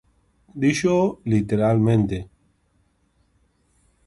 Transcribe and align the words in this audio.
Díxoo 0.61 1.05
literalmente. 1.31 2.17